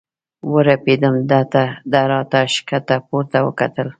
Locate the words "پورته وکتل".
3.07-3.87